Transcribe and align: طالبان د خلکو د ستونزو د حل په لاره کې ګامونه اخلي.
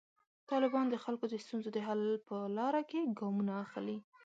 طالبان 0.51 0.85
د 0.89 0.95
خلکو 1.03 1.25
د 1.29 1.35
ستونزو 1.43 1.69
د 1.73 1.79
حل 1.87 2.01
په 2.27 2.35
لاره 2.57 2.81
کې 2.89 3.11
ګامونه 3.19 3.53
اخلي. 3.65 3.97